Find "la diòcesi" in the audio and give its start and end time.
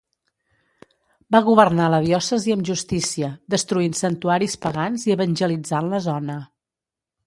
1.95-2.55